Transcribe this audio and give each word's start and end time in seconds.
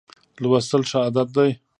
لوستل 0.41 0.81
ښه 0.89 0.97
عادت 1.05 1.27
دی. 1.37 1.51